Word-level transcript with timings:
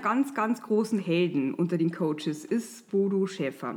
Ganz, 0.00 0.34
ganz 0.34 0.62
großen 0.62 0.98
Helden 0.98 1.54
unter 1.54 1.78
den 1.78 1.92
Coaches 1.92 2.44
ist 2.44 2.90
Bodo 2.90 3.26
Schäfer. 3.26 3.76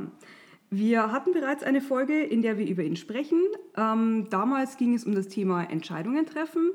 Wir 0.70 1.12
hatten 1.12 1.32
bereits 1.32 1.62
eine 1.62 1.80
Folge, 1.80 2.20
in 2.20 2.42
der 2.42 2.58
wir 2.58 2.66
über 2.66 2.82
ihn 2.82 2.96
sprechen. 2.96 3.40
Ähm, 3.76 4.26
damals 4.30 4.76
ging 4.76 4.94
es 4.94 5.04
um 5.04 5.14
das 5.14 5.28
Thema 5.28 5.62
Entscheidungen 5.62 6.26
treffen. 6.26 6.72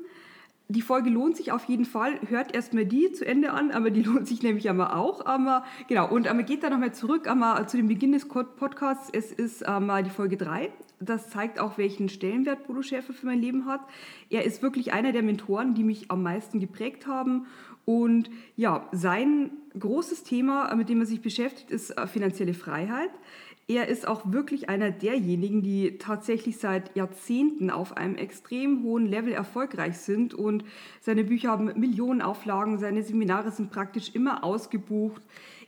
Die 0.68 0.82
Folge 0.82 1.10
lohnt 1.10 1.36
sich 1.36 1.50
auf 1.50 1.64
jeden 1.64 1.84
Fall. 1.84 2.20
Hört 2.28 2.54
erstmal 2.54 2.86
die 2.86 3.10
zu 3.10 3.26
Ende 3.26 3.50
an, 3.50 3.72
aber 3.72 3.90
die 3.90 4.02
lohnt 4.04 4.28
sich 4.28 4.42
nämlich 4.42 4.70
einmal 4.70 4.94
auch. 4.94 5.26
Aber, 5.26 5.64
genau, 5.88 6.08
und 6.08 6.28
einmal 6.28 6.44
geht 6.44 6.62
da 6.62 6.70
nochmal 6.70 6.94
zurück 6.94 7.28
einmal 7.28 7.68
zu 7.68 7.76
dem 7.76 7.88
Beginn 7.88 8.12
des 8.12 8.26
Podcasts. 8.28 9.10
Es 9.12 9.32
ist 9.32 9.66
einmal 9.66 10.04
die 10.04 10.10
Folge 10.10 10.36
3. 10.36 10.72
Das 11.00 11.28
zeigt 11.28 11.58
auch, 11.58 11.76
welchen 11.76 12.08
Stellenwert 12.08 12.66
Bodo 12.66 12.82
Schäfer 12.82 13.12
für 13.12 13.26
mein 13.26 13.40
Leben 13.40 13.66
hat. 13.66 13.80
Er 14.28 14.44
ist 14.44 14.62
wirklich 14.62 14.92
einer 14.92 15.12
der 15.12 15.22
Mentoren, 15.22 15.74
die 15.74 15.82
mich 15.82 16.10
am 16.10 16.22
meisten 16.22 16.60
geprägt 16.60 17.06
haben 17.06 17.46
und 17.84 18.30
ja, 18.56 18.88
sein 18.92 19.50
großes 19.78 20.22
Thema, 20.22 20.74
mit 20.74 20.88
dem 20.88 21.00
er 21.00 21.06
sich 21.06 21.20
beschäftigt, 21.20 21.70
ist 21.70 21.90
äh, 21.90 22.06
finanzielle 22.06 22.54
Freiheit. 22.54 23.10
Er 23.68 23.86
ist 23.86 24.08
auch 24.08 24.32
wirklich 24.32 24.68
einer 24.68 24.90
derjenigen, 24.90 25.62
die 25.62 25.96
tatsächlich 25.98 26.58
seit 26.58 26.96
Jahrzehnten 26.96 27.70
auf 27.70 27.96
einem 27.96 28.16
extrem 28.16 28.82
hohen 28.82 29.06
Level 29.06 29.32
erfolgreich 29.32 29.98
sind 29.98 30.34
und 30.34 30.64
seine 31.00 31.22
Bücher 31.22 31.50
haben 31.50 31.72
Millionen 31.78 32.20
Auflagen, 32.20 32.78
seine 32.78 33.04
Seminare 33.04 33.52
sind 33.52 33.70
praktisch 33.70 34.12
immer 34.12 34.42
ausgebucht. 34.42 35.22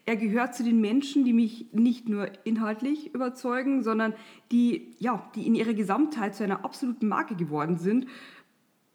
Er 0.04 0.16
gehört 0.16 0.56
zu 0.56 0.64
den 0.64 0.80
Menschen, 0.80 1.24
die 1.24 1.32
mich 1.32 1.66
nicht 1.72 2.08
nur 2.08 2.26
inhaltlich 2.42 3.14
überzeugen, 3.14 3.84
sondern 3.84 4.14
die, 4.50 4.96
ja, 4.98 5.30
die 5.36 5.46
in 5.46 5.54
ihrer 5.54 5.74
Gesamtheit 5.74 6.34
zu 6.34 6.42
einer 6.42 6.64
absoluten 6.64 7.06
Marke 7.06 7.36
geworden 7.36 7.78
sind 7.78 8.08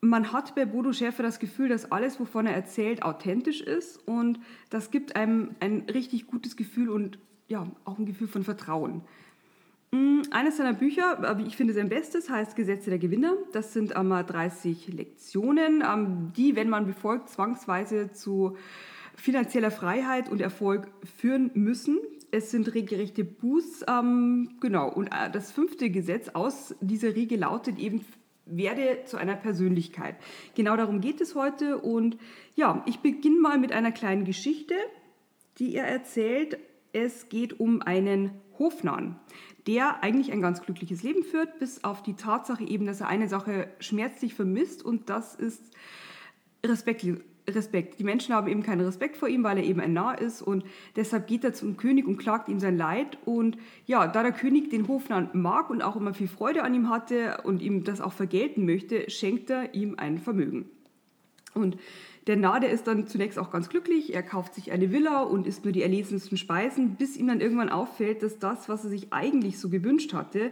man 0.07 0.31
hat 0.31 0.55
bei 0.55 0.65
Bodo 0.65 0.93
Schäfer 0.93 1.23
das 1.23 1.39
Gefühl, 1.39 1.69
dass 1.69 1.91
alles, 1.91 2.19
wovon 2.19 2.47
er 2.47 2.53
erzählt, 2.53 3.03
authentisch 3.03 3.61
ist 3.61 4.07
und 4.07 4.39
das 4.69 4.91
gibt 4.91 5.15
einem 5.15 5.55
ein 5.59 5.85
richtig 5.93 6.27
gutes 6.27 6.55
Gefühl 6.55 6.89
und 6.89 7.19
ja, 7.47 7.67
auch 7.85 7.97
ein 7.97 8.05
Gefühl 8.05 8.27
von 8.27 8.43
Vertrauen. 8.43 9.01
Mm, 9.91 10.21
eines 10.31 10.57
seiner 10.57 10.73
Bücher, 10.73 11.37
wie 11.37 11.43
ich 11.43 11.55
finde 11.55 11.73
sein 11.73 11.89
bestes, 11.89 12.29
heißt 12.29 12.55
Gesetze 12.55 12.89
der 12.89 12.99
Gewinner. 12.99 13.33
Das 13.53 13.73
sind 13.73 13.95
einmal 13.95 14.25
30 14.25 14.89
Lektionen, 14.89 15.81
ähm, 15.81 16.33
die, 16.35 16.55
wenn 16.55 16.69
man 16.69 16.85
befolgt, 16.85 17.29
zwangsweise 17.29 18.11
zu 18.11 18.57
finanzieller 19.15 19.71
Freiheit 19.71 20.29
und 20.29 20.41
Erfolg 20.41 20.89
führen 21.17 21.51
müssen. 21.53 21.99
Es 22.31 22.51
sind 22.51 22.73
regelrechte 22.73 23.23
Buß, 23.23 23.85
ähm, 23.87 24.57
genau. 24.59 24.91
Und 24.91 25.07
äh, 25.07 25.31
das 25.31 25.51
fünfte 25.51 25.89
Gesetz 25.89 26.29
aus 26.29 26.75
dieser 26.81 27.15
Riege 27.15 27.37
lautet 27.37 27.79
eben 27.79 28.03
werde 28.49 29.03
zu 29.05 29.17
einer 29.17 29.35
Persönlichkeit. 29.35 30.15
Genau 30.55 30.75
darum 30.75 31.01
geht 31.01 31.21
es 31.21 31.35
heute 31.35 31.77
und 31.79 32.17
ja, 32.55 32.83
ich 32.85 32.99
beginne 32.99 33.39
mal 33.39 33.57
mit 33.57 33.71
einer 33.71 33.91
kleinen 33.91 34.25
Geschichte, 34.25 34.75
die 35.59 35.75
er 35.75 35.85
erzählt. 35.85 36.57
Es 36.93 37.29
geht 37.29 37.59
um 37.59 37.81
einen 37.81 38.31
Hofnarren, 38.57 39.17
der 39.67 40.03
eigentlich 40.03 40.31
ein 40.31 40.41
ganz 40.41 40.61
glückliches 40.61 41.03
Leben 41.03 41.23
führt, 41.23 41.59
bis 41.59 41.83
auf 41.83 42.01
die 42.01 42.15
Tatsache 42.15 42.63
eben, 42.63 42.85
dass 42.85 43.01
er 43.01 43.07
eine 43.07 43.27
Sache 43.27 43.69
schmerzlich 43.79 44.33
vermisst 44.33 44.83
und 44.83 45.09
das 45.09 45.35
ist 45.35 45.61
Respekt, 46.65 47.05
Respekt. 47.49 47.99
Die 47.99 48.03
Menschen 48.03 48.35
haben 48.35 48.47
eben 48.47 48.61
keinen 48.61 48.81
Respekt 48.81 49.15
vor 49.15 49.29
ihm, 49.29 49.43
weil 49.43 49.57
er 49.57 49.63
eben 49.63 49.79
ein 49.79 49.93
Narr 49.93 50.19
ist 50.19 50.41
und 50.41 50.65
deshalb 50.95 51.27
geht 51.27 51.43
er 51.43 51.53
zum 51.53 51.77
König 51.77 52.05
und 52.05 52.17
klagt 52.17 52.49
ihm 52.49 52.59
sein 52.59 52.77
Leid. 52.77 53.17
Und 53.23 53.57
ja, 53.85 54.07
da 54.07 54.21
der 54.21 54.33
König 54.33 54.69
den 54.69 54.87
Hofnarr 54.87 55.29
mag 55.33 55.69
und 55.69 55.81
auch 55.81 55.95
immer 55.95 56.13
viel 56.13 56.27
Freude 56.27 56.63
an 56.63 56.73
ihm 56.73 56.89
hatte 56.89 57.41
und 57.43 57.61
ihm 57.61 57.83
das 57.85 58.01
auch 58.01 58.13
vergelten 58.13 58.65
möchte, 58.65 59.09
schenkt 59.09 59.49
er 59.49 59.73
ihm 59.73 59.95
ein 59.97 60.17
Vermögen. 60.17 60.69
Und 61.53 61.77
der 62.27 62.35
Narr, 62.35 62.59
der 62.59 62.71
ist 62.71 62.87
dann 62.87 63.07
zunächst 63.07 63.39
auch 63.39 63.49
ganz 63.49 63.69
glücklich. 63.69 64.13
Er 64.13 64.23
kauft 64.23 64.53
sich 64.53 64.73
eine 64.73 64.91
Villa 64.91 65.21
und 65.21 65.47
isst 65.47 65.63
nur 65.63 65.71
die 65.71 65.81
erlesensten 65.81 66.37
Speisen, 66.37 66.95
bis 66.95 67.15
ihm 67.15 67.27
dann 67.27 67.39
irgendwann 67.39 67.69
auffällt, 67.69 68.21
dass 68.21 68.39
das, 68.39 68.67
was 68.67 68.83
er 68.83 68.89
sich 68.89 69.13
eigentlich 69.13 69.57
so 69.57 69.69
gewünscht 69.69 70.13
hatte, 70.13 70.51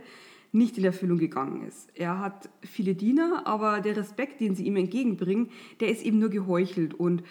nicht 0.55 0.77
in 0.77 0.85
Erfüllung 0.85 1.17
gegangen 1.17 1.67
ist. 1.67 1.89
Er 1.95 2.19
hat 2.19 2.49
viele 2.61 2.95
Diener, 2.95 3.43
aber 3.45 3.81
der 3.81 3.97
Respekt, 3.97 4.41
den 4.41 4.55
sie 4.55 4.65
ihm 4.65 4.77
entgegenbringen, 4.77 5.49
der 5.79 5.89
ist 5.89 6.03
eben 6.03 6.19
nur 6.19 6.29
geheuchelt 6.29 6.93
und 6.93 7.23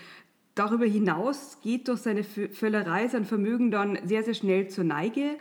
Darüber 0.57 0.87
hinaus 0.87 1.59
geht 1.62 1.89
durch 1.89 1.99
seine 1.99 2.23
Völlerei 2.23 3.09
sein 3.09 3.25
Vermögen 3.25 3.73
dann 3.73 3.99
sehr, 4.05 4.23
sehr 4.23 4.35
schnell 4.35 4.69
zur 4.69 4.85
Neige. 4.85 5.37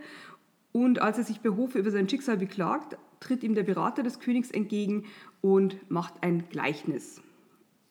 Und 0.72 1.04
als 1.04 1.20
er 1.20 1.24
sich 1.24 1.42
bei 1.42 1.52
Hofe 1.52 1.78
über 1.78 1.92
sein 1.92 2.10
Schicksal 2.10 2.38
beklagt, 2.38 2.98
tritt 3.20 3.44
ihm 3.44 3.54
der 3.54 3.62
Berater 3.62 4.02
des 4.02 4.20
Königs 4.20 4.50
entgegen 4.50 5.06
und 5.40 5.78
macht 5.92 6.16
ein 6.22 6.50
Gleichnis. 6.50 7.22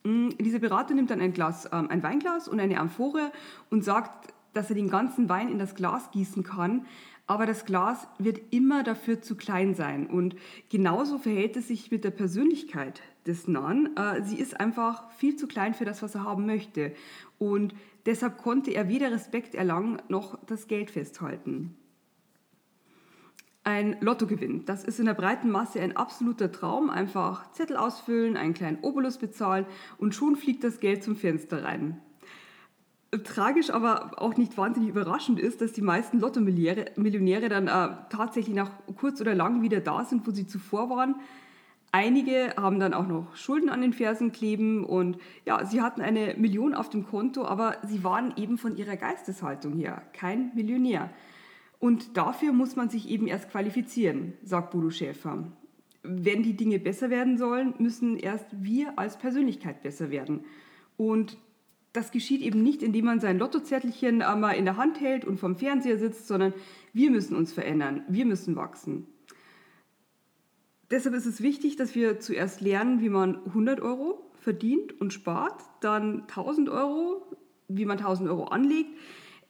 Mm, 0.02 0.30
dieser 0.40 0.58
Berater 0.58 0.94
nimmt 0.94 1.10
dann 1.10 1.20
ein, 1.20 1.32
Glas, 1.32 1.68
ähm, 1.72 1.88
ein 1.90 2.02
Weinglas 2.02 2.48
und 2.48 2.58
eine 2.58 2.80
Amphore 2.80 3.30
und 3.70 3.84
sagt, 3.84 4.34
dass 4.52 4.68
er 4.68 4.74
den 4.74 4.90
ganzen 4.90 5.28
Wein 5.28 5.48
in 5.48 5.58
das 5.58 5.76
Glas 5.76 6.10
gießen 6.10 6.42
kann, 6.42 6.86
aber 7.32 7.46
das 7.46 7.64
Glas 7.64 8.06
wird 8.18 8.52
immer 8.52 8.82
dafür 8.82 9.22
zu 9.22 9.36
klein 9.36 9.74
sein. 9.74 10.06
Und 10.06 10.36
genauso 10.68 11.16
verhält 11.16 11.56
es 11.56 11.68
sich 11.68 11.90
mit 11.90 12.04
der 12.04 12.10
Persönlichkeit 12.10 13.00
des 13.26 13.48
Nahen. 13.48 13.96
Äh, 13.96 14.22
sie 14.22 14.36
ist 14.36 14.60
einfach 14.60 15.10
viel 15.12 15.36
zu 15.36 15.46
klein 15.46 15.72
für 15.72 15.86
das, 15.86 16.02
was 16.02 16.14
er 16.14 16.24
haben 16.24 16.44
möchte. 16.44 16.92
Und 17.38 17.74
deshalb 18.04 18.36
konnte 18.36 18.72
er 18.72 18.90
weder 18.90 19.10
Respekt 19.10 19.54
erlangen 19.54 20.02
noch 20.08 20.38
das 20.44 20.68
Geld 20.68 20.90
festhalten. 20.90 21.74
Ein 23.64 23.96
Lottogewinn, 24.00 24.66
das 24.66 24.84
ist 24.84 25.00
in 25.00 25.06
der 25.06 25.14
breiten 25.14 25.50
Masse 25.50 25.80
ein 25.80 25.96
absoluter 25.96 26.52
Traum. 26.52 26.90
Einfach 26.90 27.50
Zettel 27.52 27.78
ausfüllen, 27.78 28.36
einen 28.36 28.52
kleinen 28.52 28.80
Obolus 28.82 29.16
bezahlen 29.16 29.64
und 29.96 30.14
schon 30.14 30.36
fliegt 30.36 30.64
das 30.64 30.80
Geld 30.80 31.02
zum 31.02 31.16
Fenster 31.16 31.64
rein 31.64 31.98
tragisch, 33.18 33.70
aber 33.70 34.12
auch 34.20 34.36
nicht 34.36 34.56
wahnsinnig 34.56 34.90
überraschend 34.90 35.38
ist, 35.38 35.60
dass 35.60 35.72
die 35.72 35.82
meisten 35.82 36.18
Lotto-Millionäre 36.18 37.48
dann 37.48 37.68
äh, 37.68 37.96
tatsächlich 38.08 38.54
nach 38.54 38.70
kurz 38.96 39.20
oder 39.20 39.34
lang 39.34 39.62
wieder 39.62 39.80
da 39.80 40.04
sind, 40.04 40.26
wo 40.26 40.30
sie 40.30 40.46
zuvor 40.46 40.88
waren. 40.88 41.16
Einige 41.94 42.54
haben 42.56 42.80
dann 42.80 42.94
auch 42.94 43.06
noch 43.06 43.36
Schulden 43.36 43.68
an 43.68 43.82
den 43.82 43.92
Fersen 43.92 44.32
kleben 44.32 44.82
und 44.82 45.18
ja, 45.44 45.66
sie 45.66 45.82
hatten 45.82 46.00
eine 46.00 46.34
Million 46.38 46.74
auf 46.74 46.88
dem 46.88 47.04
Konto, 47.04 47.44
aber 47.44 47.76
sie 47.86 48.02
waren 48.02 48.32
eben 48.38 48.56
von 48.56 48.78
ihrer 48.78 48.96
Geisteshaltung 48.96 49.74
her 49.74 50.02
kein 50.14 50.54
Millionär. 50.54 51.10
Und 51.78 52.16
dafür 52.16 52.54
muss 52.54 52.76
man 52.76 52.88
sich 52.88 53.10
eben 53.10 53.26
erst 53.26 53.50
qualifizieren, 53.50 54.32
sagt 54.42 54.70
Bodo 54.70 54.88
Schäfer. 54.88 55.48
Wenn 56.02 56.42
die 56.42 56.56
Dinge 56.56 56.78
besser 56.78 57.10
werden 57.10 57.36
sollen, 57.36 57.74
müssen 57.76 58.16
erst 58.16 58.46
wir 58.52 58.98
als 58.98 59.18
Persönlichkeit 59.18 59.82
besser 59.82 60.10
werden. 60.10 60.46
Und 60.96 61.36
das 61.92 62.10
geschieht 62.10 62.40
eben 62.40 62.62
nicht, 62.62 62.82
indem 62.82 63.04
man 63.04 63.20
sein 63.20 63.38
Lottozettelchen 63.38 64.22
einmal 64.22 64.56
in 64.56 64.64
der 64.64 64.76
Hand 64.76 65.00
hält 65.00 65.24
und 65.24 65.38
vom 65.38 65.56
Fernseher 65.56 65.98
sitzt, 65.98 66.26
sondern 66.26 66.54
wir 66.92 67.10
müssen 67.10 67.36
uns 67.36 67.52
verändern, 67.52 68.02
wir 68.08 68.24
müssen 68.24 68.56
wachsen. 68.56 69.06
Deshalb 70.90 71.14
ist 71.14 71.26
es 71.26 71.42
wichtig, 71.42 71.76
dass 71.76 71.94
wir 71.94 72.20
zuerst 72.20 72.60
lernen, 72.60 73.00
wie 73.00 73.08
man 73.08 73.44
100 73.46 73.80
Euro 73.80 74.30
verdient 74.40 75.00
und 75.00 75.12
spart, 75.12 75.62
dann 75.80 76.22
1000 76.22 76.68
Euro, 76.68 77.26
wie 77.68 77.86
man 77.86 77.98
1000 77.98 78.28
Euro 78.28 78.44
anlegt. 78.44 78.90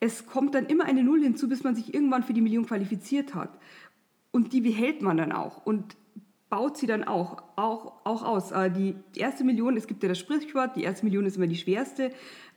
Es 0.01 0.27
kommt 0.27 0.55
dann 0.55 0.67
immer 0.67 0.85
eine 0.85 1.03
Null 1.03 1.23
hinzu, 1.23 1.49
bis 1.49 1.65
man 1.65 1.75
sich 1.75 1.95
irgendwann 1.95 2.23
für 2.23 2.33
die 2.33 2.41
Million 2.41 2.67
qualifiziert 2.67 3.35
hat. 3.35 3.59
Und 4.31 4.53
die 4.53 4.61
behält 4.61 5.03
man 5.03 5.17
dann 5.17 5.33
auch. 5.33 5.65
Und 5.65 5.97
baut 6.53 6.77
sie 6.77 6.87
dann 6.87 7.03
auch, 7.03 7.43
auch, 7.57 7.95
auch 8.05 8.23
aus. 8.23 8.51
Äh, 8.53 8.71
die 8.71 8.95
erste 9.17 9.43
Million, 9.43 9.75
es 9.79 9.87
gibt 9.87 10.03
ja 10.03 10.11
das 10.11 10.19
Sprichwort, 10.19 10.77
die 10.77 10.83
erste 10.83 11.07
Million 11.07 11.25
ist 11.25 11.39
immer 11.39 11.47
die 11.47 11.57
schwerste. 11.57 12.13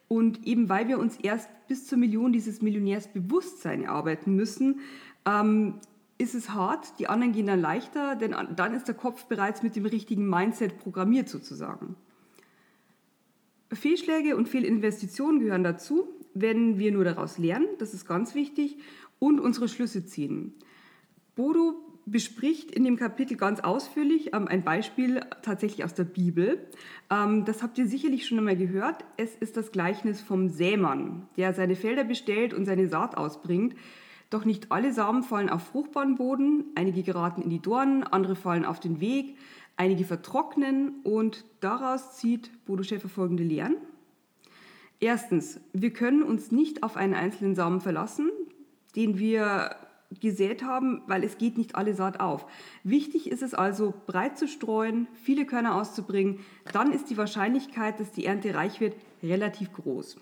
Und 0.09 0.45
eben 0.45 0.67
weil 0.67 0.89
wir 0.89 0.99
uns 0.99 1.15
erst 1.15 1.49
bis 1.69 1.87
zur 1.87 1.97
Million 1.97 2.33
dieses 2.33 2.61
Millionärsbewusstsein 2.61 3.83
erarbeiten 3.83 4.35
müssen, 4.35 4.81
ähm, 5.25 5.75
ist 6.17 6.35
es 6.35 6.49
hart. 6.49 6.99
Die 6.99 7.07
anderen 7.07 7.31
gehen 7.31 7.47
dann 7.47 7.61
leichter, 7.61 8.17
denn 8.17 8.35
dann 8.57 8.73
ist 8.73 8.89
der 8.89 8.95
Kopf 8.95 9.27
bereits 9.27 9.63
mit 9.63 9.77
dem 9.77 9.85
richtigen 9.85 10.29
Mindset 10.29 10.77
programmiert 10.77 11.29
sozusagen. 11.29 11.95
Fehlschläge 13.71 14.35
und 14.35 14.49
Fehlinvestitionen 14.49 15.39
gehören 15.39 15.63
dazu, 15.63 16.09
wenn 16.33 16.77
wir 16.79 16.91
nur 16.91 17.05
daraus 17.05 17.37
lernen, 17.37 17.69
das 17.79 17.93
ist 17.93 18.05
ganz 18.05 18.35
wichtig, 18.35 18.77
und 19.19 19.39
unsere 19.39 19.69
Schlüsse 19.69 20.05
ziehen. 20.05 20.53
Bodo 21.35 21.84
bespricht 22.05 22.71
in 22.71 22.83
dem 22.83 22.97
Kapitel 22.97 23.35
ganz 23.35 23.59
ausführlich 23.59 24.33
ähm, 24.33 24.47
ein 24.47 24.63
Beispiel 24.63 25.21
tatsächlich 25.41 25.83
aus 25.83 25.93
der 25.93 26.03
Bibel. 26.03 26.59
Ähm, 27.09 27.45
das 27.45 27.63
habt 27.63 27.77
ihr 27.77 27.87
sicherlich 27.87 28.27
schon 28.27 28.37
einmal 28.37 28.55
gehört. 28.55 29.03
Es 29.17 29.35
ist 29.35 29.57
das 29.57 29.71
Gleichnis 29.71 30.21
vom 30.21 30.49
Sämann, 30.49 31.27
der 31.37 31.53
seine 31.53 31.75
Felder 31.75 32.03
bestellt 32.03 32.53
und 32.53 32.65
seine 32.65 32.87
Saat 32.87 33.17
ausbringt. 33.17 33.75
Doch 34.29 34.45
nicht 34.45 34.71
alle 34.71 34.93
Samen 34.93 35.23
fallen 35.23 35.49
auf 35.49 35.63
fruchtbaren 35.63 36.15
Boden, 36.15 36.65
einige 36.75 37.03
geraten 37.03 37.41
in 37.41 37.49
die 37.49 37.61
Dornen, 37.61 38.03
andere 38.03 38.35
fallen 38.35 38.65
auf 38.65 38.79
den 38.79 38.99
Weg, 38.99 39.37
einige 39.77 40.03
vertrocknen 40.03 41.01
und 41.03 41.45
daraus 41.59 42.17
zieht 42.17 42.51
Bodo 42.65 42.83
Schäfer 42.83 43.09
folgende 43.09 43.43
Lehren. 43.43 43.77
Erstens, 44.99 45.59
wir 45.73 45.91
können 45.91 46.23
uns 46.23 46.51
nicht 46.51 46.81
auf 46.81 46.97
einen 46.97 47.13
einzelnen 47.13 47.55
Samen 47.55 47.81
verlassen, 47.81 48.29
den 48.95 49.19
wir 49.19 49.75
gesät 50.21 50.63
haben, 50.63 51.01
weil 51.07 51.23
es 51.23 51.37
geht 51.37 51.57
nicht 51.57 51.75
alle 51.75 51.93
Saat 51.93 52.19
auf. 52.19 52.45
Wichtig 52.83 53.29
ist 53.29 53.41
es 53.41 53.53
also, 53.53 53.93
breit 54.05 54.37
zu 54.37 54.47
streuen, 54.47 55.07
viele 55.13 55.45
Körner 55.45 55.75
auszubringen. 55.75 56.39
Dann 56.71 56.91
ist 56.91 57.09
die 57.09 57.17
Wahrscheinlichkeit, 57.17 57.99
dass 57.99 58.11
die 58.11 58.25
Ernte 58.25 58.53
reich 58.55 58.79
wird, 58.79 58.95
relativ 59.23 59.73
groß. 59.73 60.17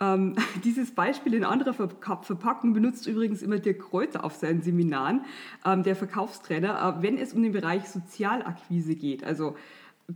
Ähm, 0.00 0.36
dieses 0.64 0.94
Beispiel 0.94 1.34
in 1.34 1.44
anderer 1.44 1.74
Verpackung 1.74 2.72
benutzt 2.72 3.06
übrigens 3.06 3.42
immer 3.42 3.58
Dirk 3.58 3.80
Kräuter 3.80 4.24
auf 4.24 4.34
seinen 4.34 4.62
Seminaren, 4.62 5.24
ähm, 5.64 5.82
der 5.82 5.96
Verkaufstrainer, 5.96 6.98
äh, 6.98 7.02
wenn 7.02 7.18
es 7.18 7.32
um 7.32 7.42
den 7.42 7.52
Bereich 7.52 7.88
Sozialakquise 7.88 8.94
geht. 8.94 9.24
Also 9.24 9.56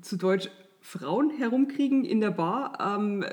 zu 0.00 0.16
Deutsch 0.16 0.48
Frauen 0.84 1.30
herumkriegen 1.30 2.04
in 2.04 2.20
der 2.20 2.32
Bar, 2.32 2.76
ähm, 2.98 3.24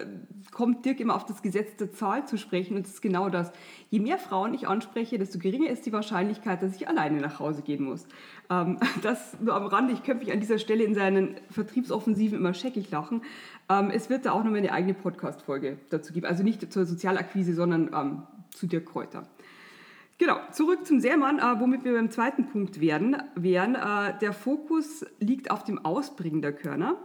kommt 0.52 0.86
Dirk 0.86 1.00
immer 1.00 1.16
auf 1.16 1.26
das 1.26 1.42
Gesetz 1.42 1.76
der 1.78 1.92
Zahl 1.92 2.28
zu 2.28 2.38
sprechen. 2.38 2.78
Und 2.78 2.86
es 2.86 2.94
ist 2.94 3.02
genau 3.02 3.30
das. 3.30 3.52
Je 3.90 4.00
mehr 4.00 4.20
Frauen 4.20 4.54
ich 4.54 4.68
anspreche, 4.68 5.18
desto 5.18 5.40
geringer 5.40 5.70
ist 5.70 5.86
die 5.88 5.92
Wahrscheinlichkeit, 5.92 6.62
dass 6.62 6.76
ich 6.76 6.88
alleine 6.88 7.20
nach 7.20 7.40
Hause 7.40 7.64
gehen 7.64 7.84
muss. 7.84 8.06
Ähm, 8.52 8.78
das 9.02 9.40
nur 9.42 9.56
am 9.56 9.66
Rande. 9.66 9.94
Ich 9.94 10.04
könnte 10.04 10.24
mich 10.24 10.32
an 10.32 10.40
dieser 10.40 10.60
Stelle 10.60 10.84
in 10.84 10.94
seinen 10.94 11.36
Vertriebsoffensiven 11.50 12.38
immer 12.38 12.54
scheckig 12.54 12.92
lachen. 12.92 13.24
Ähm, 13.68 13.90
es 13.90 14.12
wird 14.12 14.28
da 14.28 14.32
auch 14.34 14.44
noch 14.44 14.52
mal 14.52 14.58
eine 14.58 14.72
eigene 14.72 14.94
Podcast-Folge 14.94 15.80
dazu 15.90 16.14
geben. 16.14 16.28
Also 16.28 16.44
nicht 16.44 16.72
zur 16.72 16.86
Sozialakquise, 16.86 17.56
sondern 17.56 17.90
ähm, 17.94 18.24
zu 18.52 18.68
Dirk 18.68 18.86
Kräuter. 18.86 19.24
Genau, 20.20 20.38
zurück 20.52 20.86
zum 20.86 21.00
Seemann, 21.00 21.40
äh, 21.40 21.60
womit 21.60 21.84
wir 21.84 21.94
beim 21.94 22.12
zweiten 22.12 22.46
Punkt 22.46 22.80
werden, 22.80 23.18
wären. 23.36 23.74
Äh, 23.74 24.20
der 24.20 24.34
Fokus 24.34 25.04
liegt 25.20 25.50
auf 25.50 25.64
dem 25.64 25.84
Ausbringen 25.84 26.44
der 26.44 26.54
Körner. 26.54 26.98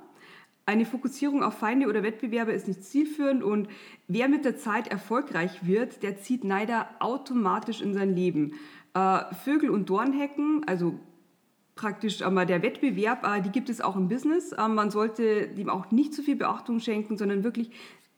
Eine 0.66 0.87
Fokussierung 0.87 1.43
auf 1.43 1.58
Feinde 1.58 1.88
oder 1.88 2.02
Wettbewerber 2.02 2.55
ist 2.55 2.69
nicht 2.69 2.84
zielführend 2.84 3.43
und 3.43 3.69
wer 4.08 4.28
mit 4.28 4.46
der 4.46 4.56
Zeit 4.56 4.88
erfolgreich 4.88 5.66
wird, 5.66 6.02
der 6.02 6.16
zieht 6.16 6.43
Neider 6.43 6.88
automatisch 7.00 7.82
in 7.82 7.93
sein 7.93 8.14
Leben. 8.14 8.55
Äh, 8.94 9.34
Vögel 9.34 9.69
und 9.69 9.90
Dornhecken, 9.90 10.62
also 10.66 10.99
praktisch 11.75 12.22
einmal 12.22 12.46
der 12.46 12.62
Wettbewerb, 12.62 13.26
äh, 13.26 13.43
die 13.43 13.50
gibt 13.50 13.69
es 13.69 13.82
auch 13.82 13.94
im 13.94 14.08
Business. 14.08 14.52
Äh, 14.52 14.69
man 14.69 14.90
sollte 14.90 15.49
dem 15.49 15.69
auch 15.69 15.90
nicht 15.90 16.14
zu 16.14 16.22
viel 16.22 16.37
Beachtung 16.37 16.81
schenken, 16.81 17.19
sondern 17.19 17.44
wirklich 17.44 17.70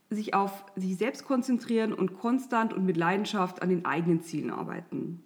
sich 0.08 0.34
auf 0.34 0.64
sich 0.76 0.96
selbst 0.96 1.24
konzentrieren 1.24 1.92
und 1.92 2.16
konstant 2.16 2.72
und 2.72 2.86
mit 2.86 2.96
Leidenschaft 2.96 3.60
an 3.60 3.70
den 3.70 3.84
eigenen 3.84 4.22
Zielen 4.22 4.52
arbeiten. 4.52 5.24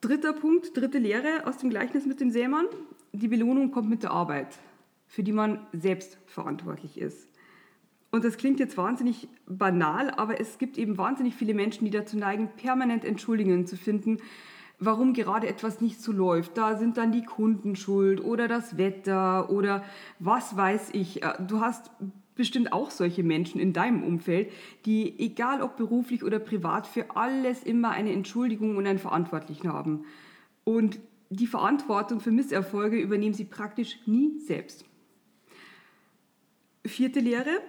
Dritter 0.00 0.32
Punkt, 0.32 0.76
dritte 0.76 0.98
Lehre 0.98 1.44
aus 1.44 1.56
dem 1.56 1.70
Gleichnis 1.70 2.06
mit 2.06 2.20
dem 2.20 2.30
Sämann. 2.30 2.66
Die 3.12 3.26
Belohnung 3.26 3.72
kommt 3.72 3.90
mit 3.90 4.04
der 4.04 4.12
Arbeit 4.12 4.60
für 5.08 5.22
die 5.22 5.32
man 5.32 5.66
selbst 5.72 6.18
verantwortlich 6.26 6.98
ist. 6.98 7.28
Und 8.10 8.24
das 8.24 8.36
klingt 8.36 8.60
jetzt 8.60 8.76
wahnsinnig 8.76 9.28
banal, 9.46 10.10
aber 10.10 10.40
es 10.40 10.58
gibt 10.58 10.78
eben 10.78 10.96
wahnsinnig 10.96 11.34
viele 11.34 11.54
Menschen, 11.54 11.84
die 11.84 11.90
dazu 11.90 12.16
neigen, 12.16 12.50
permanent 12.56 13.04
Entschuldigungen 13.04 13.66
zu 13.66 13.76
finden, 13.76 14.18
warum 14.78 15.12
gerade 15.12 15.46
etwas 15.46 15.80
nicht 15.80 16.00
so 16.00 16.12
läuft. 16.12 16.56
Da 16.56 16.76
sind 16.76 16.96
dann 16.96 17.12
die 17.12 17.24
Kunden 17.24 17.76
schuld 17.76 18.22
oder 18.22 18.48
das 18.48 18.78
Wetter 18.78 19.50
oder 19.50 19.84
was 20.18 20.56
weiß 20.56 20.90
ich. 20.92 21.22
Äh, 21.22 21.34
du 21.46 21.60
hast 21.60 21.90
bestimmt 22.34 22.72
auch 22.72 22.90
solche 22.90 23.24
Menschen 23.24 23.60
in 23.60 23.72
deinem 23.72 24.04
Umfeld, 24.04 24.50
die, 24.86 25.18
egal 25.18 25.60
ob 25.60 25.76
beruflich 25.76 26.22
oder 26.22 26.38
privat, 26.38 26.86
für 26.86 27.16
alles 27.16 27.64
immer 27.64 27.90
eine 27.90 28.12
Entschuldigung 28.12 28.76
und 28.76 28.86
einen 28.86 29.00
Verantwortlichen 29.00 29.70
haben. 29.70 30.04
Und 30.64 31.00
die 31.30 31.48
Verantwortung 31.48 32.20
für 32.20 32.30
Misserfolge 32.30 32.98
übernehmen 32.98 33.34
sie 33.34 33.44
praktisch 33.44 33.98
nie 34.06 34.38
selbst. 34.38 34.87
Vierte 36.88 37.20
Lehre. 37.20 37.60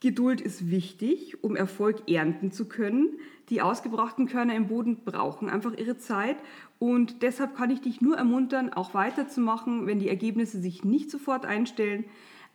Geduld 0.00 0.40
ist 0.40 0.70
wichtig, 0.70 1.44
um 1.44 1.54
Erfolg 1.54 2.10
ernten 2.10 2.50
zu 2.50 2.68
können. 2.68 3.18
Die 3.50 3.62
ausgebrachten 3.62 4.26
Körner 4.26 4.54
im 4.54 4.66
Boden 4.66 5.04
brauchen 5.04 5.48
einfach 5.48 5.76
ihre 5.76 5.96
Zeit 5.96 6.36
und 6.78 7.22
deshalb 7.22 7.54
kann 7.56 7.70
ich 7.70 7.80
dich 7.80 8.00
nur 8.00 8.16
ermuntern, 8.16 8.72
auch 8.72 8.94
weiterzumachen, 8.94 9.86
wenn 9.86 10.00
die 10.00 10.08
Ergebnisse 10.08 10.60
sich 10.60 10.84
nicht 10.84 11.10
sofort 11.10 11.46
einstellen. 11.46 12.04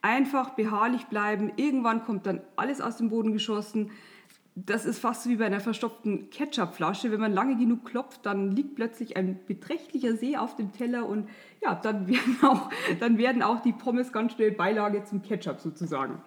Einfach 0.02 0.52
beharrlich 0.52 1.06
bleiben, 1.06 1.52
irgendwann 1.56 2.04
kommt 2.04 2.26
dann 2.26 2.42
alles 2.58 2.82
aus 2.82 2.98
dem 2.98 3.10
Boden 3.10 3.32
geschossen. 3.32 3.92
Das 4.66 4.86
ist 4.86 4.98
fast 4.98 5.30
wie 5.30 5.36
bei 5.36 5.46
einer 5.46 5.60
verstopften 5.60 6.32
Ketchupflasche. 6.32 7.12
Wenn 7.12 7.20
man 7.20 7.32
lange 7.32 7.58
genug 7.58 7.86
klopft, 7.86 8.26
dann 8.26 8.56
liegt 8.56 8.74
plötzlich 8.74 9.16
ein 9.16 9.40
beträchtlicher 9.46 10.16
See 10.16 10.36
auf 10.36 10.56
dem 10.56 10.74
Teller 10.74 11.08
und 11.08 11.30
ja, 11.62 11.76
dann 11.76 12.08
werden 12.08 12.38
auch, 12.42 12.72
dann 13.00 13.20
werden 13.20 13.44
auch 13.44 13.62
die 13.62 13.72
Pommes 13.72 14.12
ganz 14.12 14.34
schnell 14.34 14.52
Beilage 14.52 15.04
zum 15.04 15.22
Ketchup 15.22 15.60
sozusagen. 15.60 16.24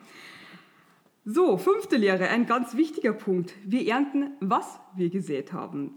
So, 1.25 1.57
fünfte 1.57 1.97
Lehre, 1.97 2.29
ein 2.29 2.47
ganz 2.47 2.77
wichtiger 2.77 3.13
Punkt. 3.13 3.53
Wir 3.65 3.85
ernten, 3.89 4.31
was 4.39 4.79
wir 4.95 5.11
gesät 5.11 5.53
haben. 5.53 5.95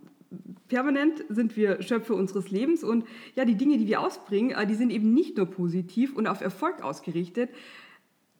Permanent 0.68 1.24
sind 1.30 1.56
wir 1.56 1.84
Schöpfer 1.84 2.16
unseres 2.16 2.50
Lebens 2.50 2.84
und 2.84 3.06
ja, 3.36 3.46
die 3.46 3.56
Dinge, 3.56 3.78
die 3.78 3.86
wir 3.86 4.02
ausbringen, 4.02 4.58
äh, 4.58 4.66
die 4.66 4.74
sind 4.74 4.92
eben 4.92 5.14
nicht 5.14 5.38
nur 5.38 5.46
positiv 5.46 6.16
und 6.16 6.26
auf 6.26 6.42
Erfolg 6.42 6.82
ausgerichtet, 6.82 7.52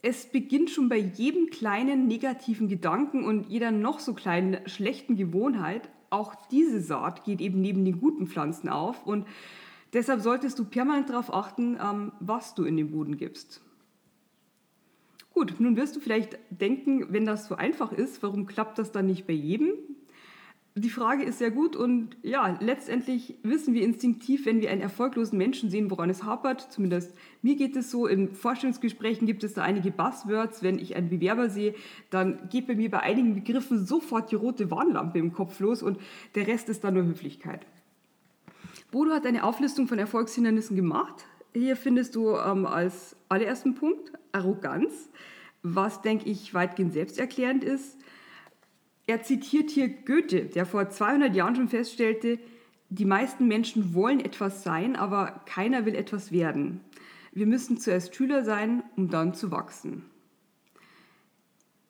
es 0.06 0.26
beginnt 0.26 0.70
schon 0.70 0.90
bei 0.90 0.98
jedem 0.98 1.50
kleinen 1.50 2.08
negativen 2.08 2.68
Gedanken 2.68 3.24
und 3.24 3.48
jeder 3.48 3.72
noch 3.72 4.00
so 4.00 4.14
kleinen 4.14 4.68
schlechten 4.68 5.16
Gewohnheit. 5.16 5.90
Auch 6.10 6.36
diese 6.52 6.82
Saat 6.82 7.24
geht 7.24 7.40
eben 7.40 7.62
neben 7.62 7.86
den 7.86 8.02
guten 8.02 8.28
Pflanzen 8.28 8.68
auf 8.68 9.08
und 9.08 9.26
deshalb 9.94 10.20
solltest 10.20 10.60
du 10.60 10.66
permanent 10.66 11.10
darauf 11.10 11.34
achten, 11.34 11.78
ähm, 11.82 12.12
was 12.20 12.54
du 12.54 12.66
in 12.66 12.76
den 12.76 12.92
Boden 12.92 13.16
gibst. 13.16 13.62
Gut, 15.32 15.56
nun 15.60 15.78
wirst 15.78 15.96
du 15.96 16.02
vielleicht 16.02 16.38
denken, 16.50 17.14
wenn 17.14 17.26
das 17.26 17.48
so 17.48 17.56
einfach 17.56 17.94
ist, 17.94 18.22
warum 18.22 18.46
klappt 18.46 18.80
das 18.80 18.92
dann 18.92 19.06
nicht 19.06 19.26
bei 19.26 19.34
jedem? 19.34 19.72
Die 20.76 20.90
Frage 20.90 21.24
ist 21.24 21.38
sehr 21.38 21.52
gut 21.52 21.76
und 21.76 22.18
ja, 22.24 22.58
letztendlich 22.60 23.36
wissen 23.44 23.76
wir 23.76 23.84
instinktiv, 23.84 24.48
wenn 24.48 24.60
wir 24.60 24.72
einen 24.72 24.82
erfolglosen 24.82 25.38
Menschen 25.38 25.70
sehen, 25.70 25.92
woran 25.92 26.10
es 26.10 26.24
hapert. 26.24 26.62
Zumindest 26.72 27.14
mir 27.44 27.56
geht 27.56 27.76
es 27.76 27.92
so. 27.92 28.08
In 28.08 28.34
Vorstellungsgesprächen 28.34 29.28
gibt 29.28 29.44
es 29.44 29.54
da 29.54 29.62
einige 29.62 29.92
Buzzwords. 29.92 30.64
Wenn 30.64 30.80
ich 30.80 30.96
einen 30.96 31.10
Bewerber 31.10 31.52
sehe, 31.52 31.76
dann 32.10 32.50
geht 32.50 32.66
bei 32.66 32.74
mir 32.74 32.90
bei 32.90 33.02
einigen 33.02 33.36
Begriffen 33.36 33.86
sofort 33.86 34.32
die 34.32 34.36
rote 34.36 34.72
Warnlampe 34.72 35.20
im 35.20 35.32
Kopf 35.32 35.60
los 35.60 35.84
und 35.84 36.00
der 36.34 36.48
Rest 36.48 36.70
ist 36.70 36.84
dann 36.84 36.96
nur 36.96 37.06
Höflichkeit. 37.06 37.68
Bodo 38.90 39.12
hat 39.12 39.28
eine 39.28 39.44
Auflistung 39.44 39.88
von 39.88 40.00
Erfolgshindernissen 40.00 40.76
gemacht. 40.76 41.28
Hier 41.54 41.76
findest 41.76 42.16
du 42.16 42.36
ähm, 42.36 42.66
als 42.66 43.16
allerersten 43.30 43.76
Punkt 43.76 44.12
Arroganz, 44.32 45.12
was, 45.62 46.02
denke 46.02 46.28
ich, 46.28 46.56
weitgehend 46.56 46.94
selbsterklärend 46.94 47.64
ist. 47.64 48.00
Er 49.06 49.22
zitiert 49.22 49.70
hier 49.70 49.90
Goethe, 49.90 50.46
der 50.46 50.66
vor 50.66 50.90
200 50.90 51.36
Jahren 51.36 51.56
schon 51.56 51.68
feststellte, 51.68 52.40
die 52.90 53.06
meisten 53.06 53.48
Menschen 53.48 53.94
wollen 53.94 54.20
etwas 54.20 54.64
sein, 54.64 54.96
aber 54.96 55.42
keiner 55.46 55.86
will 55.86 55.96
etwas 55.96 56.32
werden. 56.32 56.82
Wir 57.34 57.48
müssen 57.48 57.78
zuerst 57.78 58.16
Schüler 58.16 58.44
sein, 58.44 58.84
um 58.96 59.10
dann 59.10 59.34
zu 59.34 59.52
wachsen. 59.52 60.06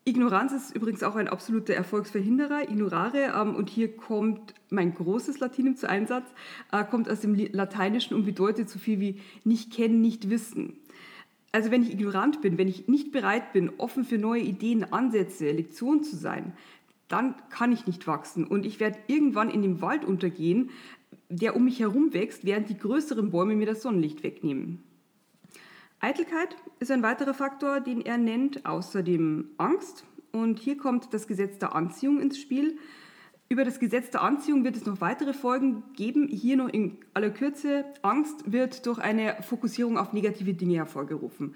Ignoranz 0.06 0.52
ist 0.52 0.76
übrigens 0.76 1.04
auch 1.04 1.16
ein 1.16 1.30
absoluter 1.30 1.74
Erfolgsverhinderer, 1.74 2.70
ignorare, 2.70 3.34
ähm, 3.40 3.56
und 3.56 3.70
hier 3.70 3.96
kommt 3.96 4.54
mein 4.70 4.94
großes 4.94 5.40
Latinum 5.40 5.78
zu 5.78 5.90
Einsatz, 5.90 6.30
äh, 6.72 6.84
kommt 6.84 7.10
aus 7.10 7.22
dem 7.22 7.36
Lateinischen 7.36 8.16
und 8.16 8.26
bedeutet 8.26 8.70
so 8.70 8.80
viel 8.80 9.00
wie 9.00 9.22
nicht 9.46 9.72
kennen, 9.72 10.02
nicht 10.02 10.30
wissen. 10.30 10.78
Also 11.54 11.72
wenn 11.72 11.84
ich 11.84 11.92
ignorant 11.92 12.42
bin, 12.42 12.58
wenn 12.58 12.68
ich 12.68 12.88
nicht 12.88 13.12
bereit 13.12 13.54
bin, 13.54 13.72
offen 13.78 14.04
für 14.04 14.18
neue 14.18 14.42
Ideen, 14.42 14.92
Ansätze, 14.92 15.52
Lektionen 15.52 16.04
zu 16.04 16.18
sein, 16.18 16.54
dann 17.14 17.36
kann 17.52 17.72
ich 17.72 17.86
nicht 17.86 18.08
wachsen 18.08 18.44
und 18.44 18.66
ich 18.66 18.80
werde 18.80 18.98
irgendwann 19.06 19.52
in 19.52 19.62
dem 19.62 19.82
Wald 19.82 20.04
untergehen, 20.04 20.72
der 21.30 21.56
um 21.56 21.66
mich 21.66 21.80
herum 21.80 22.12
wächst, 22.12 22.44
während 22.44 22.70
die 22.70 22.78
größeren 22.78 23.30
Bäume 23.30 23.56
mir 23.56 23.68
das 23.68 23.84
Sonnenlicht 23.84 24.24
wegnehmen. 24.24 24.82
Eitelkeit 26.00 26.56
ist 26.80 26.90
ein 26.90 27.04
weiterer 27.04 27.36
Faktor, 27.36 27.82
den 27.82 28.02
er 28.02 28.18
nennt, 28.18 28.66
außerdem 28.66 29.52
Angst. 29.60 30.06
Und 30.32 30.58
hier 30.58 30.76
kommt 30.76 31.14
das 31.14 31.28
Gesetz 31.28 31.60
der 31.60 31.76
Anziehung 31.76 32.20
ins 32.20 32.40
Spiel. 32.40 32.80
Über 33.48 33.64
das 33.64 33.80
Gesetz 33.80 34.10
der 34.10 34.24
Anziehung 34.24 34.64
wird 34.64 34.76
es 34.76 34.88
noch 34.88 35.00
weitere 35.00 35.34
Folgen 35.34 35.84
geben. 35.94 36.28
Hier 36.28 36.58
noch 36.58 36.70
in 36.70 36.98
aller 37.14 37.30
Kürze. 37.30 37.86
Angst 38.02 38.52
wird 38.52 38.88
durch 38.88 38.98
eine 38.98 39.38
Fokussierung 39.44 40.00
auf 40.00 40.14
negative 40.14 40.56
Dinge 40.56 40.78
hervorgerufen. 40.78 41.54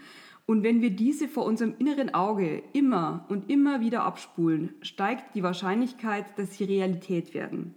Und 0.47 0.63
wenn 0.63 0.81
wir 0.81 0.91
diese 0.91 1.27
vor 1.27 1.45
unserem 1.45 1.75
inneren 1.77 2.13
Auge 2.13 2.63
immer 2.71 3.25
und 3.27 3.51
immer 3.51 3.81
wieder 3.81 4.03
abspulen, 4.03 4.73
steigt 4.81 5.35
die 5.35 5.43
Wahrscheinlichkeit, 5.43 6.25
dass 6.39 6.57
sie 6.57 6.63
Realität 6.63 7.33
werden. 7.33 7.75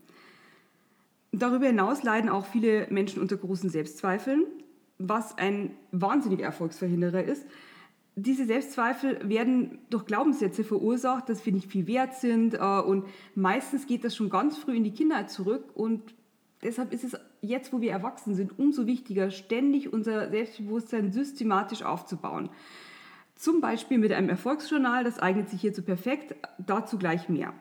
Darüber 1.33 1.67
hinaus 1.67 2.05
leiden 2.05 2.31
auch 2.31 2.47
viele 2.47 2.87
Menschen 2.89 3.21
unter 3.21 3.37
großen 3.37 3.71
Selbstzweifeln, 3.71 4.45
was 4.99 5.37
ein 5.37 5.73
wahnsinniger 5.91 6.45
Erfolgsverhinderer 6.45 7.25
ist. 7.25 7.45
Diese 8.15 8.45
Selbstzweifel 8.45 9.29
werden 9.29 9.79
durch 9.91 10.07
Glaubenssätze 10.07 10.62
verursacht, 10.62 11.29
dass 11.29 11.45
wir 11.45 11.53
nicht 11.53 11.71
viel 11.71 11.89
wert 11.89 12.15
sind 12.15 12.55
äh, 12.55 12.59
und 12.59 13.05
meistens 13.35 13.87
geht 13.89 14.05
das 14.05 14.15
schon 14.15 14.31
ganz 14.31 14.59
früh 14.59 14.77
in 14.77 14.85
die 14.85 14.93
Kindheit 14.93 15.31
zurück 15.31 15.71
und 15.75 16.15
deshalb 16.62 16.93
ist 16.93 17.05
es 17.05 17.17
jetzt, 17.40 17.73
wo 17.73 17.81
wir 17.81 17.93
erwachsen 17.93 18.35
sind, 18.35 18.59
umso 18.59 18.87
wichtiger, 18.87 19.31
ständig 19.31 19.93
unser 19.93 20.31
Selbstbewusstsein 20.31 21.12
systematisch 21.12 21.83
aufzubauen. 21.83 22.50
Zum 23.37 23.61
Beispiel 23.61 23.99
mit 23.99 24.12
einem 24.12 24.29
Erfolgsjournal, 24.29 25.05
das 25.05 25.19
eignet 25.19 25.49
sich 25.49 25.62
hierzu 25.62 25.83
perfekt, 25.83 26.35
dazu 26.59 26.99
gleich 26.99 27.29
mehr. 27.29 27.55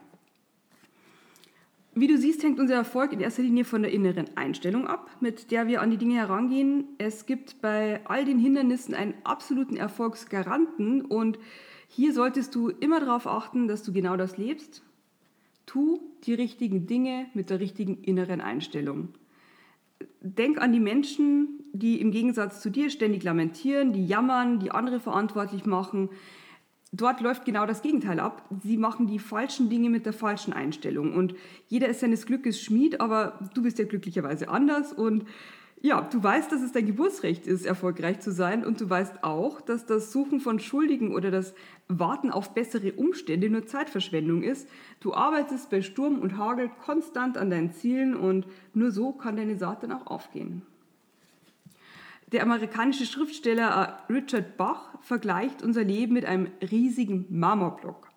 Wie 1.95 2.07
du 2.07 2.17
siehst, 2.17 2.43
hängt 2.43 2.59
unser 2.59 2.75
Erfolg 2.75 3.13
in 3.13 3.19
erster 3.19 3.41
Linie 3.41 3.65
von 3.65 3.81
der 3.81 3.91
inneren 3.91 4.37
Einstellung 4.37 4.87
ab, 4.87 5.09
mit 5.19 5.51
der 5.51 5.67
wir 5.67 5.81
an 5.81 5.89
die 5.89 5.97
Dinge 5.97 6.15
herangehen. 6.15 6.85
Es 6.97 7.25
gibt 7.25 7.61
bei 7.61 8.01
all 8.05 8.25
den 8.25 8.39
Hindernissen 8.39 8.93
einen 8.93 9.15
absoluten 9.23 9.75
Erfolgsgaranten 9.75 11.01
und 11.03 11.39
hier 11.87 12.13
solltest 12.13 12.53
du 12.55 12.69
immer 12.69 12.99
darauf 12.99 13.25
achten, 13.25 13.67
dass 13.67 13.83
du 13.83 13.91
genau 13.91 14.15
das 14.15 14.37
lebst. 14.37 14.83
Tu 15.69 15.99
die 16.23 16.33
richtigen 16.33 16.87
Dinge 16.87 17.27
mit 17.35 17.51
der 17.51 17.59
richtigen 17.59 18.01
inneren 18.01 18.41
Einstellung. 18.41 19.09
Denk 20.19 20.59
an 20.59 20.73
die 20.73 20.79
Menschen, 20.79 21.59
die 21.73 22.01
im 22.01 22.09
Gegensatz 22.09 22.59
zu 22.59 22.71
dir 22.71 22.89
ständig 22.89 23.21
lamentieren, 23.21 23.93
die 23.93 24.07
jammern, 24.07 24.59
die 24.59 24.71
andere 24.71 24.99
verantwortlich 24.99 25.67
machen, 25.67 26.09
dort 26.91 27.21
läuft 27.21 27.45
genau 27.45 27.67
das 27.67 27.83
Gegenteil 27.83 28.19
ab. 28.19 28.49
Sie 28.63 28.77
machen 28.77 29.05
die 29.05 29.19
falschen 29.19 29.69
Dinge 29.69 29.91
mit 29.91 30.07
der 30.07 30.13
falschen 30.13 30.53
Einstellung. 30.53 31.13
Und 31.13 31.35
jeder 31.67 31.87
ist 31.87 31.99
seines 31.99 32.25
Glückes 32.25 32.59
Schmied, 32.59 32.99
aber 32.99 33.37
du 33.53 33.61
bist 33.61 33.77
ja 33.77 33.85
glücklicherweise 33.85 34.49
anders. 34.49 34.91
Und 34.91 35.25
ja, 35.81 36.01
du 36.01 36.21
weißt, 36.21 36.51
dass 36.51 36.61
es 36.61 36.73
dein 36.73 36.85
Geburtsrecht 36.85 37.47
ist, 37.47 37.65
erfolgreich 37.65 38.19
zu 38.19 38.31
sein. 38.31 38.65
Und 38.65 38.81
du 38.81 38.89
weißt 38.89 39.23
auch, 39.23 39.61
dass 39.61 39.85
das 39.85 40.11
Suchen 40.11 40.41
von 40.41 40.59
Schuldigen 40.59 41.13
oder 41.13 41.31
das 41.31 41.53
Warten 41.87 42.31
auf 42.31 42.53
bessere 42.53 42.93
Umstände 42.93 43.49
nur 43.49 43.65
Zeitverschwendung 43.65 44.43
ist. 44.43 44.67
Du 44.99 45.13
arbeitest 45.13 45.69
bei 45.69 45.81
Sturm 45.81 46.19
und 46.19 46.37
Hagel 46.37 46.69
konstant 46.83 47.37
an 47.37 47.49
deinen 47.49 47.71
Zielen 47.71 48.15
und 48.15 48.45
nur 48.73 48.91
so 48.91 49.13
kann 49.13 49.37
deine 49.37 49.57
Saat 49.57 49.83
dann 49.83 49.93
auch 49.93 50.07
aufgehen. 50.07 50.63
Der 52.31 52.43
amerikanische 52.43 53.05
Schriftsteller 53.05 54.05
äh, 54.07 54.13
Richard 54.13 54.57
Bach 54.57 55.01
vergleicht 55.01 55.63
unser 55.63 55.83
Leben 55.83 56.13
mit 56.13 56.25
einem 56.25 56.47
riesigen 56.61 57.25
Marmorblock. 57.29 58.09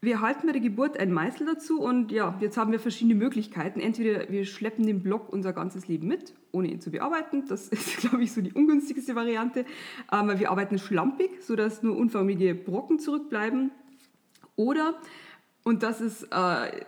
Wir 0.00 0.14
erhalten 0.14 0.46
bei 0.46 0.52
der 0.52 0.62
Geburt 0.62 0.98
einen 0.98 1.12
Meißel 1.12 1.46
dazu 1.46 1.80
und 1.80 2.12
ja, 2.12 2.36
jetzt 2.40 2.56
haben 2.56 2.72
wir 2.72 2.80
verschiedene 2.80 3.16
Möglichkeiten. 3.16 3.80
Entweder 3.80 4.30
wir 4.30 4.44
schleppen 4.44 4.86
den 4.86 5.02
Block 5.02 5.30
unser 5.30 5.52
ganzes 5.52 5.88
Leben 5.88 6.08
mit, 6.08 6.34
ohne 6.54 6.68
ihn 6.68 6.80
zu 6.80 6.90
bearbeiten. 6.90 7.44
Das 7.48 7.68
ist, 7.70 7.98
glaube 7.98 8.22
ich, 8.22 8.32
so 8.32 8.40
die 8.40 8.52
ungünstigste 8.52 9.14
Variante. 9.14 9.66
Ähm, 10.12 10.38
wir 10.38 10.50
arbeiten 10.50 10.78
schlampig, 10.78 11.42
sodass 11.42 11.82
nur 11.82 11.96
unförmige 11.96 12.54
Brocken 12.54 12.98
zurückbleiben. 12.98 13.70
Oder, 14.56 14.94
und 15.64 15.82
das 15.82 16.00
ist 16.00 16.28
äh, 16.30 16.84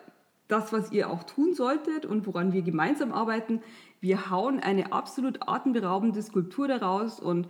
das, 0.49 0.73
was 0.73 0.92
ihr 0.92 1.11
auch 1.11 1.25
tun 1.25 1.54
solltet 1.54 2.06
und 2.06 2.26
woran 2.26 2.52
wir 2.52 2.62
gemeinsam 2.62 3.12
arbeiten, 3.12 3.61
wir 4.00 4.30
hauen 4.30 4.61
eine 4.61 4.92
absolut 4.92 5.49
atemberaubende 5.49 6.23
Skulptur 6.23 6.68
daraus 6.68 7.18
und 7.18 7.49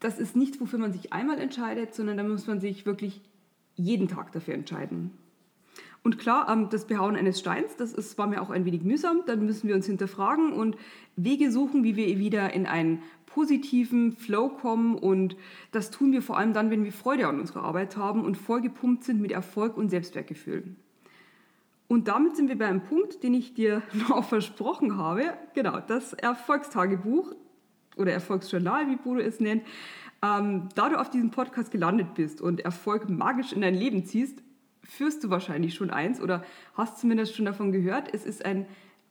das 0.00 0.18
ist 0.18 0.34
nichts, 0.36 0.60
wofür 0.60 0.78
man 0.78 0.92
sich 0.92 1.12
einmal 1.12 1.38
entscheidet, 1.38 1.94
sondern 1.94 2.16
da 2.16 2.22
muss 2.22 2.46
man 2.46 2.60
sich 2.60 2.86
wirklich 2.86 3.22
jeden 3.76 4.08
Tag 4.08 4.32
dafür 4.32 4.54
entscheiden. 4.54 5.12
Und 6.02 6.18
klar, 6.18 6.48
ähm, 6.50 6.68
das 6.70 6.86
Behauen 6.86 7.16
eines 7.16 7.38
Steins, 7.38 7.76
das 7.76 7.92
ist, 7.92 8.16
war 8.16 8.26
mir 8.26 8.40
auch 8.40 8.50
ein 8.50 8.64
wenig 8.64 8.82
mühsam. 8.82 9.22
Dann 9.26 9.44
müssen 9.44 9.68
wir 9.68 9.74
uns 9.74 9.86
hinterfragen 9.86 10.52
und 10.52 10.76
Wege 11.16 11.50
suchen, 11.50 11.84
wie 11.84 11.96
wir 11.96 12.18
wieder 12.18 12.52
in 12.54 12.66
einen 12.66 13.02
positiven 13.26 14.12
Flow 14.12 14.48
kommen. 14.48 14.96
Und 14.96 15.36
das 15.72 15.90
tun 15.90 16.12
wir 16.12 16.22
vor 16.22 16.38
allem 16.38 16.52
dann, 16.52 16.70
wenn 16.70 16.84
wir 16.84 16.92
Freude 16.92 17.26
an 17.28 17.38
unserer 17.38 17.64
Arbeit 17.64 17.96
haben 17.96 18.24
und 18.24 18.36
vollgepumpt 18.36 19.04
sind 19.04 19.20
mit 19.20 19.32
Erfolg 19.32 19.76
und 19.76 19.90
Selbstwertgefühl. 19.90 20.74
Und 21.86 22.08
damit 22.08 22.36
sind 22.36 22.48
wir 22.48 22.56
bei 22.56 22.66
einem 22.66 22.82
Punkt, 22.82 23.22
den 23.22 23.34
ich 23.34 23.52
dir 23.52 23.82
noch 24.08 24.24
versprochen 24.24 24.96
habe. 24.96 25.34
Genau, 25.54 25.80
das 25.80 26.14
Erfolgstagebuch 26.14 27.34
oder 27.96 28.12
Erfolgsjournal, 28.12 28.88
wie 28.88 28.96
Bodo 28.96 29.20
es 29.20 29.40
nennt. 29.40 29.64
Ähm, 30.22 30.68
da 30.74 30.88
du 30.88 30.98
auf 30.98 31.10
diesem 31.10 31.30
Podcast 31.30 31.70
gelandet 31.70 32.14
bist 32.14 32.40
und 32.40 32.60
Erfolg 32.60 33.08
magisch 33.08 33.52
in 33.52 33.62
dein 33.62 33.74
Leben 33.74 34.04
ziehst, 34.04 34.42
führst 34.90 35.22
du 35.22 35.30
wahrscheinlich 35.30 35.74
schon 35.74 35.90
eins 35.90 36.20
oder 36.20 36.44
hast 36.74 36.98
zumindest 36.98 37.36
schon 37.36 37.44
davon 37.44 37.70
gehört. 37.70 38.12
Es 38.12 38.24
ist 38.24 38.44
ein 38.44 38.66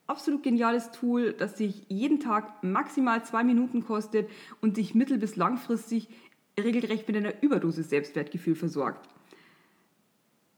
absolut 0.07 0.43
geniales 0.43 0.91
Tool, 0.91 1.33
das 1.33 1.55
dich 1.55 1.85
jeden 1.87 2.19
Tag 2.19 2.63
maximal 2.63 3.23
zwei 3.23 3.43
Minuten 3.43 3.83
kostet 3.85 4.29
und 4.61 4.77
dich 4.77 4.93
mittel- 4.93 5.17
bis 5.17 5.35
langfristig 5.37 6.09
regelrecht 6.59 7.07
mit 7.07 7.15
einer 7.15 7.41
Überdosis 7.41 7.89
Selbstwertgefühl 7.89 8.55
versorgt. 8.55 9.07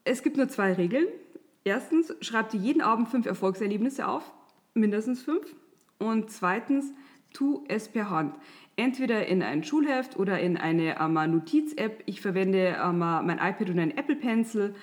Es 0.04 0.24
gibt 0.24 0.38
nur 0.38 0.48
zwei 0.48 0.74
Regeln. 0.74 1.08
Erstens, 1.64 2.16
schreib 2.22 2.50
dir 2.50 2.60
jeden 2.60 2.82
Abend 2.82 3.08
fünf 3.08 3.28
Erfolgserlebnisse 3.28 4.08
auf, 4.08 4.32
mindestens 4.74 5.22
fünf. 5.22 5.56
Und 6.00 6.32
zweitens, 6.32 6.92
tu 7.32 7.64
es 7.68 7.88
per 7.88 8.10
Hand. 8.10 8.36
Entweder 8.76 9.28
in 9.28 9.44
ein 9.44 9.64
Schulheft 9.64 10.18
oder 10.18 10.40
in 10.40 10.58
eine 10.58 11.00
ähm, 11.00 11.14
Notiz-App. 11.14 12.02
Ich 12.08 12.22
verwende 12.22 12.78
ähm, 12.84 12.98
mein 12.98 13.38
iPad 13.38 13.70
und 13.70 13.78
ein 13.78 13.96
Apple 13.96 14.16
Pencil. 14.16 14.74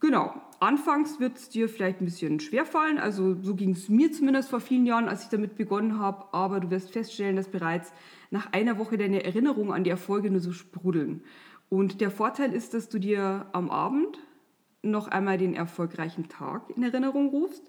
Genau, 0.00 0.32
anfangs 0.60 1.20
wird 1.20 1.36
es 1.36 1.50
dir 1.50 1.68
vielleicht 1.68 2.00
ein 2.00 2.06
bisschen 2.06 2.40
schwer 2.40 2.64
fallen. 2.64 2.98
Also 2.98 3.36
so 3.42 3.54
ging 3.54 3.72
es 3.72 3.90
mir 3.90 4.10
zumindest 4.10 4.48
vor 4.48 4.60
vielen 4.60 4.86
Jahren, 4.86 5.08
als 5.08 5.24
ich 5.24 5.28
damit 5.28 5.56
begonnen 5.56 5.98
habe. 5.98 6.32
Aber 6.32 6.58
du 6.60 6.70
wirst 6.70 6.90
feststellen, 6.90 7.36
dass 7.36 7.48
bereits 7.48 7.92
nach 8.30 8.52
einer 8.52 8.78
Woche 8.78 8.96
deine 8.96 9.24
Erinnerungen 9.24 9.72
an 9.72 9.84
die 9.84 9.90
Erfolge 9.90 10.30
nur 10.30 10.40
so 10.40 10.52
sprudeln. 10.52 11.22
Und 11.68 12.00
der 12.00 12.10
Vorteil 12.10 12.54
ist, 12.54 12.72
dass 12.72 12.88
du 12.88 12.98
dir 12.98 13.46
am 13.52 13.70
Abend 13.70 14.18
noch 14.82 15.08
einmal 15.08 15.36
den 15.36 15.54
erfolgreichen 15.54 16.28
Tag 16.28 16.70
in 16.74 16.82
Erinnerung 16.82 17.28
rufst. 17.28 17.62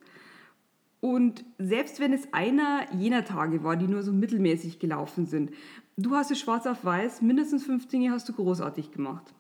Und 1.02 1.44
selbst 1.58 2.00
wenn 2.00 2.14
es 2.14 2.32
einer 2.32 2.86
jener 2.94 3.26
Tage 3.26 3.64
war, 3.64 3.76
die 3.76 3.88
nur 3.88 4.04
so 4.04 4.14
mittelmäßig 4.14 4.80
gelaufen 4.80 5.26
sind, 5.26 5.52
du 5.98 6.16
hast 6.16 6.32
es 6.32 6.40
schwarz 6.40 6.66
auf 6.66 6.86
weiß, 6.86 7.22
mindestens 7.22 7.66
fünf 7.66 7.88
Dinge 7.88 8.12
hast 8.12 8.30
du 8.30 8.34
großartig 8.34 8.92
gemacht. 8.92 9.34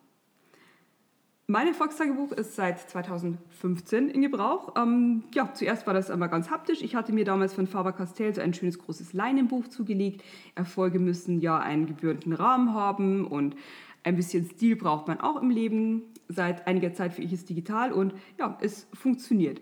Mein 1.51 1.67
Erfolgstagebuch 1.67 2.31
ist 2.31 2.55
seit 2.55 2.79
2015 2.79 4.08
in 4.08 4.22
Gebrauch. 4.22 4.74
Ähm, 4.77 5.25
ja, 5.34 5.53
zuerst 5.53 5.86
war 5.86 5.93
das 5.93 6.10
einmal 6.10 6.29
ganz 6.29 6.50
haptisch. 6.50 6.81
Ich 6.81 6.96
hatte 6.96 7.12
mir 7.12 7.25
damals 7.25 7.53
von 7.53 7.67
Faber-Castell 7.67 8.34
so 8.34 8.39
ein 8.39 8.53
schönes 8.53 8.79
großes 8.79 9.12
Leinenbuch 9.12 9.67
zugelegt. 9.67 10.24
Erfolge 10.55 10.98
müssen 10.98 11.41
ja 11.41 11.60
einen 11.60 11.88
gebührenden 11.88 12.31
Rahmen 12.31 12.74
haben 12.74 13.27
und 13.27 13.58
ein 14.03 14.15
bisschen 14.15 14.46
Stil 14.46 14.77
braucht 14.77 15.10
man 15.10 15.20
auch 15.20 15.41
im 15.41 15.50
Leben. 15.50 16.03
Seit 16.29 16.67
einiger 16.67 16.93
Zeit 16.93 17.12
für 17.12 17.22
ich 17.22 17.34
es 17.34 17.43
digital 17.43 17.91
und 17.91 18.13
ja, 18.39 18.58
es 18.62 18.88
funktioniert. 18.93 19.60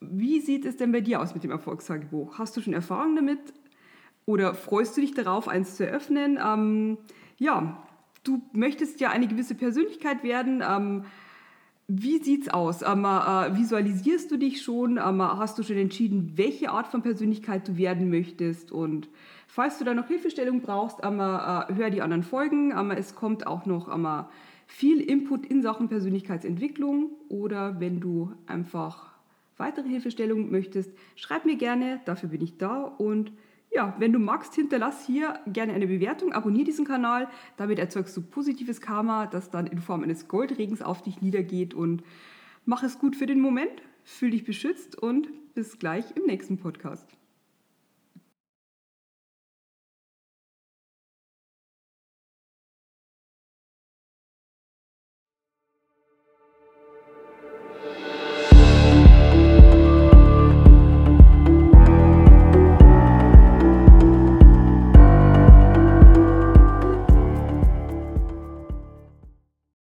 Wie 0.00 0.40
sieht 0.40 0.64
es 0.64 0.78
denn 0.78 0.90
bei 0.90 1.00
dir 1.00 1.20
aus 1.20 1.32
mit 1.32 1.44
dem 1.44 1.52
Erfolgstagebuch? 1.52 2.40
Hast 2.40 2.56
du 2.56 2.60
schon 2.60 2.72
Erfahrung 2.72 3.14
damit? 3.14 3.38
Oder 4.26 4.52
freust 4.52 4.96
du 4.96 5.00
dich 5.00 5.14
darauf, 5.14 5.46
eins 5.46 5.76
zu 5.76 5.86
eröffnen? 5.86 6.40
Ähm, 6.44 6.98
ja, 7.38 7.86
du 8.24 8.42
möchtest 8.52 9.00
ja 9.00 9.10
eine 9.10 9.28
gewisse 9.28 9.54
Persönlichkeit 9.54 10.22
werden. 10.22 10.62
Ähm, 10.66 11.04
wie 11.88 12.22
sieht's 12.22 12.48
aus? 12.48 12.82
Ähm, 12.82 13.04
äh, 13.04 13.56
visualisierst 13.56 14.30
du 14.30 14.36
dich 14.36 14.62
schon? 14.62 14.96
Ähm, 14.96 15.20
hast 15.20 15.58
du 15.58 15.62
schon 15.62 15.76
entschieden, 15.76 16.32
welche 16.36 16.70
Art 16.70 16.86
von 16.86 17.02
Persönlichkeit 17.02 17.68
du 17.68 17.76
werden 17.76 18.08
möchtest? 18.08 18.72
Und 18.72 19.08
falls 19.46 19.78
du 19.78 19.84
da 19.84 19.92
noch 19.92 20.06
Hilfestellung 20.06 20.62
brauchst, 20.62 20.98
ähm, 21.02 21.20
äh, 21.20 21.74
hör 21.74 21.90
die 21.90 22.00
anderen 22.00 22.22
Folgen. 22.22 22.70
Ähm, 22.70 22.92
es 22.92 23.14
kommt 23.14 23.46
auch 23.46 23.66
noch 23.66 23.92
ähm, 23.92 24.24
viel 24.66 25.00
Input 25.00 25.44
in 25.44 25.60
Sachen 25.60 25.88
Persönlichkeitsentwicklung. 25.88 27.10
Oder 27.28 27.80
wenn 27.80 28.00
du 28.00 28.32
einfach 28.46 29.12
weitere 29.56 29.88
Hilfestellung 29.88 30.50
möchtest, 30.50 30.92
schreib 31.16 31.44
mir 31.44 31.56
gerne. 31.56 32.00
Dafür 32.04 32.30
bin 32.30 32.40
ich 32.40 32.56
da. 32.58 32.82
Und 32.84 33.32
ja, 33.74 33.94
wenn 33.98 34.12
du 34.12 34.18
magst, 34.18 34.54
hinterlass 34.54 35.06
hier 35.06 35.40
gerne 35.46 35.72
eine 35.72 35.86
Bewertung, 35.86 36.32
abonniere 36.32 36.66
diesen 36.66 36.84
Kanal. 36.84 37.28
Damit 37.56 37.78
erzeugst 37.78 38.16
du 38.16 38.22
positives 38.22 38.80
Karma, 38.80 39.26
das 39.26 39.50
dann 39.50 39.66
in 39.66 39.78
Form 39.78 40.02
eines 40.02 40.28
Goldregens 40.28 40.82
auf 40.82 41.02
dich 41.02 41.22
niedergeht. 41.22 41.72
Und 41.72 42.02
mach 42.66 42.82
es 42.82 42.98
gut 42.98 43.16
für 43.16 43.26
den 43.26 43.40
Moment, 43.40 43.82
fühl 44.04 44.30
dich 44.30 44.44
beschützt 44.44 44.96
und 44.96 45.28
bis 45.54 45.78
gleich 45.78 46.16
im 46.16 46.24
nächsten 46.24 46.58
Podcast. 46.58 47.06